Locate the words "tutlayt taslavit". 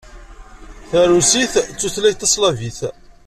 1.79-2.79